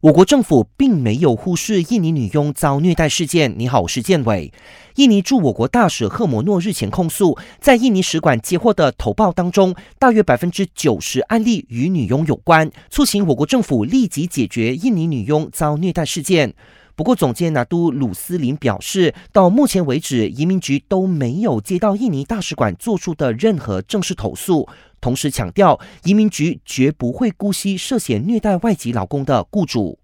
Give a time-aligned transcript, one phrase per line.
[0.00, 3.52] 我国政府并没有忽视印尼女佣遭虐待事件。
[3.58, 4.52] 你好，我是建伟。
[4.94, 16.54] 印尼驻我国大使赫摩诺日前控诉，在印尼使馆接获的投报当中，大约百分之九十案例与女佣有关，促请我国政府立即解决印尼女佣遭虐待事件。
[16.98, 24.68] 不过，总监拿督鲁斯林表示，到目前为止，移民局都没有接到印尼大使馆做出的任何正式投诉。
[25.00, 29.96] 同时强调，移民局绝不会姑息涉嫌虐待外籍劳工的雇主。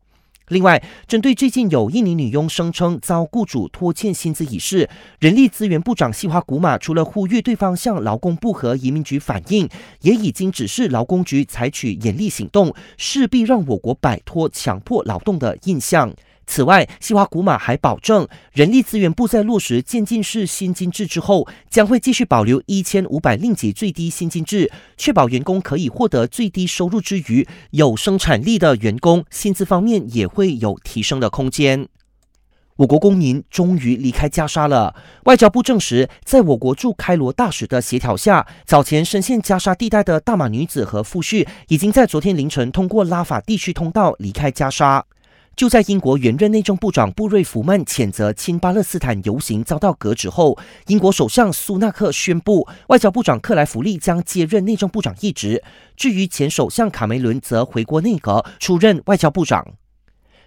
[0.47, 4.89] 另外，针对最近有印尼女佣声称遭雇主拖欠薪资一事，
[5.19, 9.69] 人力资源部长西华古马除了呼吁对方向劳工部和移民局反映，
[10.03, 16.15] 也已经指示劳工局采取严厉行动，势必让我国摆脱强迫劳动的印象。
[16.47, 31.89] 此外，西华古马还保证，人力资源部在落实渐进式薪金制之后，将会继续保留一千五百令吉最低薪金制，确保员工可以获得最低收入之余，有生产力的员工薪资方面也会有提升的空间。
[32.77, 34.97] 我国公民终于离开加沙了。
[35.27, 45.07] 外交部证实，在我国驻开罗大使的协调下，早前深陷加沙地带的大马女子和夫婿，已经在昨天凌晨通过拉法地区通道离开加沙。
[45.57, 55.63] 就在英国原任内政部长布瑞弗曼谴责亲巴勒斯坦游行遭到革职后，英国首相苏纳克宣布，外交部长克莱弗利将接任内政部长一职。
[55.97, 59.75] 至于前首相卡梅伦，则回国内阁出任外交部长。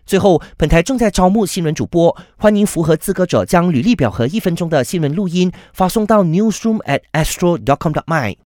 [0.05, 8.37] 最后，本台正在招募新闻主播，欢迎符合资格者将履历表和一分钟的新闻录音发送到 newsroom at astro dot com dot my。